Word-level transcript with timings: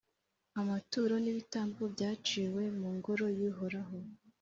Amaturo 0.59 1.13
n’ibitambo 1.23 1.81
byaciwe 1.93 2.63
mu 2.79 2.87
Ngoro 2.97 3.25
y’Uhoraho, 3.37 3.97